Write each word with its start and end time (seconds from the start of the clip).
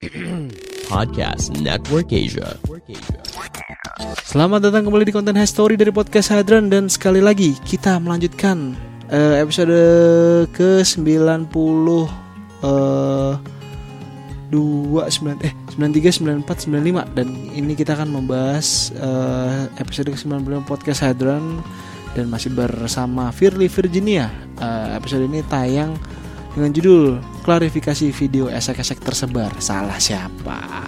Podcast 0.88 1.60
Network 1.60 2.08
Asia. 2.08 2.56
Selamat 4.24 4.64
datang 4.64 4.88
kembali 4.88 5.04
di 5.04 5.12
konten 5.12 5.36
History 5.36 5.76
dari 5.76 5.92
podcast 5.92 6.32
Hadran 6.32 6.72
dan 6.72 6.88
sekali 6.88 7.20
lagi 7.20 7.52
kita 7.68 8.00
melanjutkan 8.00 8.72
uh, 9.12 9.36
episode 9.36 9.76
ke 10.56 10.80
90 10.80 11.52
uh, 12.64 13.36
29 14.48 15.44
eh 15.44 15.52
93 15.68 16.48
94 16.48 16.48
95 16.48 17.16
dan 17.20 17.28
ini 17.52 17.76
kita 17.76 17.92
akan 17.92 18.08
membahas 18.08 18.96
uh, 19.04 19.68
episode 19.76 20.08
ke 20.08 20.16
90 20.16 20.64
podcast 20.64 21.04
Hadran 21.04 21.60
dan 22.16 22.24
masih 22.32 22.56
bersama 22.56 23.28
Firly 23.36 23.68
Virginia. 23.68 24.32
Uh, 24.56 24.96
episode 24.96 25.28
ini 25.28 25.44
tayang 25.44 25.92
dengan 26.54 26.70
judul 26.74 27.22
klarifikasi 27.46 28.10
video 28.10 28.50
esek-esek 28.50 28.98
tersebar 29.02 29.54
salah 29.62 29.98
siapa. 29.98 30.86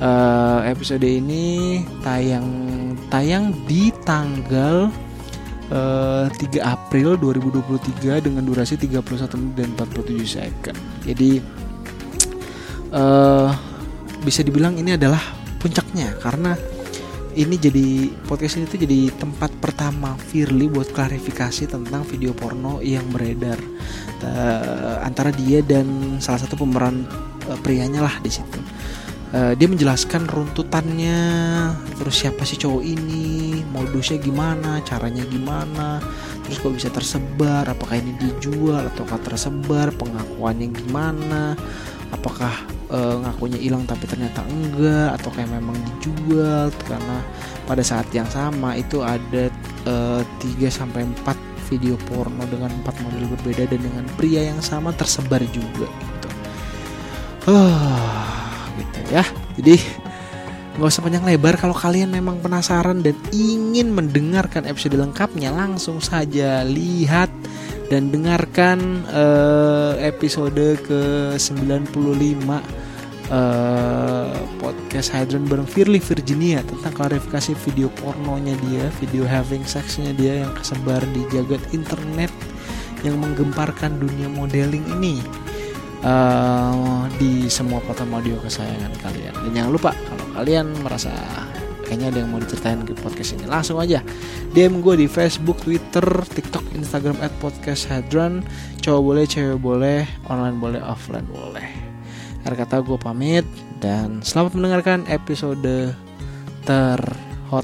Uh, 0.00 0.64
episode 0.64 1.04
ini 1.04 1.84
tayang 2.00 2.48
tayang 3.12 3.52
di 3.68 3.92
tanggal 4.00 4.88
uh, 5.68 6.26
3 6.26 6.56
April 6.64 7.20
2023 7.20 8.24
dengan 8.24 8.42
durasi 8.48 8.80
31 8.80 9.04
menit 9.36 9.54
dan 9.60 9.68
47 9.76 10.24
second. 10.24 10.78
Jadi 11.04 11.30
uh, 12.96 13.52
bisa 14.24 14.40
dibilang 14.40 14.76
ini 14.80 14.96
adalah 14.96 15.20
puncaknya 15.60 16.16
karena 16.24 16.56
ini 17.38 17.54
jadi 17.54 18.10
podcast 18.26 18.58
ini 18.58 18.66
tuh 18.66 18.80
jadi 18.82 19.14
tempat 19.14 19.54
pertama 19.62 20.18
Firly 20.18 20.66
buat 20.66 20.90
klarifikasi 20.90 21.70
tentang 21.70 22.02
video 22.02 22.34
porno 22.34 22.82
yang 22.82 23.06
beredar 23.10 23.58
uh, 24.26 24.98
antara 25.06 25.30
dia 25.30 25.62
dan 25.62 26.18
salah 26.18 26.42
satu 26.42 26.58
pemeran 26.58 27.06
uh, 27.46 27.58
prianya 27.62 28.02
lah 28.02 28.18
di 28.18 28.30
situ. 28.32 28.58
Uh, 29.30 29.54
dia 29.54 29.70
menjelaskan 29.70 30.26
runtutannya, 30.26 31.22
terus 31.94 32.18
siapa 32.18 32.42
sih 32.42 32.58
cowok 32.58 32.82
ini, 32.82 33.62
modusnya 33.70 34.18
gimana, 34.18 34.82
caranya 34.82 35.22
gimana, 35.22 36.02
terus 36.42 36.58
kok 36.58 36.74
bisa 36.74 36.90
tersebar, 36.90 37.62
apakah 37.70 37.94
ini 37.94 38.18
dijual 38.18 38.90
ataukah 38.90 39.22
tersebar, 39.22 39.94
pengakuannya 39.94 40.74
gimana, 40.74 41.54
apakah 42.10 42.50
uh, 42.90 43.16
ngakunya 43.22 43.58
hilang 43.58 43.86
tapi 43.86 44.04
ternyata 44.04 44.44
enggak 44.46 45.16
atau 45.18 45.30
kayak 45.32 45.50
memang 45.50 45.76
dijual 45.78 46.68
karena 46.84 47.18
pada 47.64 47.82
saat 47.86 48.06
yang 48.10 48.26
sama 48.28 48.74
itu 48.74 49.00
ada 49.00 49.48
uh, 49.86 50.22
3 50.42 50.66
sampai 50.68 51.06
4 51.06 51.50
video 51.70 51.94
porno 52.10 52.42
dengan 52.50 52.74
empat 52.82 52.98
model 53.06 53.30
berbeda 53.38 53.70
dan 53.70 53.80
dengan 53.80 54.04
pria 54.18 54.50
yang 54.50 54.58
sama 54.58 54.90
tersebar 54.90 55.38
juga 55.54 55.86
gitu. 55.86 56.28
Oh, 57.46 58.34
gitu 58.74 59.00
ya. 59.14 59.24
Jadi 59.54 59.78
nggak 60.74 60.90
usah 60.90 61.02
panjang 61.02 61.26
lebar 61.26 61.54
kalau 61.60 61.74
kalian 61.74 62.10
memang 62.10 62.42
penasaran 62.42 63.06
dan 63.06 63.14
ingin 63.30 63.94
mendengarkan 63.94 64.66
episode 64.66 64.98
lengkapnya 64.98 65.54
langsung 65.54 66.02
saja 66.02 66.66
lihat 66.66 67.30
dan 67.90 68.14
dengarkan 68.14 69.02
uh, 69.10 69.98
episode 69.98 70.78
ke 70.86 71.00
95 71.36 72.79
uh, 73.30 74.34
podcast 74.58 75.14
Hydron 75.14 75.46
bareng 75.46 75.66
Firly 75.66 76.02
Virginia 76.02 76.60
tentang 76.66 76.92
klarifikasi 76.92 77.56
video 77.70 77.88
pornonya 78.02 78.54
dia, 78.68 78.90
video 78.98 79.24
having 79.24 79.64
sexnya 79.64 80.12
dia 80.12 80.44
yang 80.46 80.52
kesebar 80.54 81.00
di 81.14 81.22
jagat 81.32 81.62
internet 81.70 82.30
yang 83.00 83.16
menggemparkan 83.16 83.96
dunia 83.96 84.28
modeling 84.28 84.84
ini 85.00 85.24
uh, 86.04 87.08
di 87.16 87.48
semua 87.48 87.80
platform 87.80 88.20
audio 88.20 88.36
kesayangan 88.44 88.92
kalian. 89.00 89.34
Dan 89.48 89.50
jangan 89.56 89.72
lupa 89.72 89.90
kalau 89.96 90.26
kalian 90.36 90.66
merasa 90.84 91.14
kayaknya 91.88 92.14
ada 92.14 92.18
yang 92.22 92.30
mau 92.30 92.38
diceritain 92.38 92.86
di 92.86 92.94
podcast 92.94 93.34
ini 93.34 93.50
langsung 93.50 93.82
aja 93.82 93.98
DM 94.54 94.78
gue 94.78 94.94
di 94.94 95.06
Facebook, 95.10 95.58
Twitter, 95.66 96.06
TikTok, 96.22 96.62
Instagram 96.78 97.18
at 97.18 97.34
podcast 97.42 97.90
Hadron 97.90 98.46
cowok 98.78 99.02
boleh, 99.02 99.24
cewek 99.26 99.58
boleh, 99.58 100.06
online 100.30 100.62
boleh, 100.62 100.78
offline 100.78 101.26
boleh. 101.26 101.89
Akhir 102.50 102.66
kata 102.66 102.82
gue 102.82 102.98
pamit 102.98 103.46
dan 103.78 104.26
selamat 104.26 104.58
mendengarkan 104.58 105.06
episode 105.06 105.94
terhot 106.66 107.62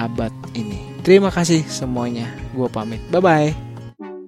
abad 0.00 0.32
ini. 0.56 0.80
Terima 1.04 1.28
kasih 1.28 1.60
semuanya. 1.68 2.32
Gue 2.56 2.64
pamit. 2.72 3.04
Bye 3.12 3.20
bye. 3.20 3.52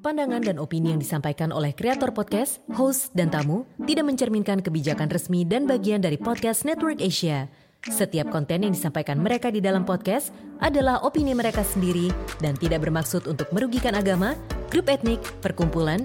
Pandangan 0.05 0.45
dan 0.45 0.61
opini 0.61 0.93
yang 0.93 1.01
disampaikan 1.01 1.49
oleh 1.49 1.73
kreator 1.73 2.13
podcast, 2.13 2.61
host, 2.77 3.09
dan 3.17 3.33
tamu 3.33 3.65
tidak 3.89 4.05
mencerminkan 4.05 4.61
kebijakan 4.61 5.09
resmi 5.09 5.49
dan 5.49 5.65
bagian 5.65 6.05
dari 6.05 6.21
podcast 6.21 6.69
Network 6.69 7.01
Asia. 7.01 7.49
Setiap 7.81 8.29
konten 8.29 8.69
yang 8.69 8.77
disampaikan 8.77 9.17
mereka 9.17 9.49
di 9.49 9.65
dalam 9.65 9.89
podcast 9.89 10.29
adalah 10.61 11.09
opini 11.09 11.33
mereka 11.33 11.65
sendiri 11.65 12.13
dan 12.45 12.53
tidak 12.61 12.85
bermaksud 12.85 13.25
untuk 13.25 13.49
merugikan 13.49 13.97
agama, 13.97 14.37
grup 14.69 14.93
etnik, 14.93 15.25
perkumpulan, 15.41 16.05